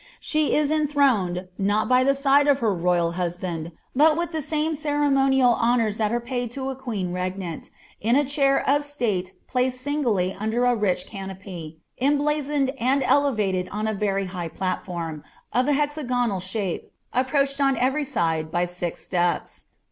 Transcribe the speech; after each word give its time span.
Slie 0.19 0.49
is 0.49 0.71
enthronnd, 0.71 1.47
not 1.59 1.87
by 1.87 2.03
the 2.03 2.15
side 2.15 2.47
of 2.47 2.57
her 2.57 2.73
royal 2.73 3.13
iiiid, 3.13 3.71
but 3.95 4.17
with 4.17 4.31
the 4.31 4.41
same 4.41 4.73
ceremonial 4.73 5.51
honours 5.61 5.99
that 5.99 6.11
are 6.11 6.19
juiid 6.19 6.57
lo 6.57 6.71
a 6.71 6.75
queen 6.75 7.13
tut, 7.13 7.69
in 7.99 8.15
a 8.15 8.25
chair 8.25 8.67
of 8.67 8.83
state 8.83 9.33
placed 9.47 9.79
singly 9.79 10.33
under 10.39 10.65
b 10.65 10.81
rich 10.81 11.05
cnnopy, 11.05 11.75
em 11.99 12.19
i 12.19 12.33
iiicd, 12.33 12.75
nnd 12.79 13.03
elevated 13.05 13.67
oii 13.67 13.91
a 13.91 13.93
Tery 13.93 14.27
higlf 14.27 14.57
plaU'orm, 14.83 15.21
of 15.53 15.67
an 15.67 15.75
hexagonal 15.75 16.39
shape,' 16.41 16.91
'luched 17.13 17.63
on 17.63 17.77
every 17.77 18.03
aide 18.17 18.49
by 18.49 18.65
six 18.65 19.05
steps. 19.05 19.67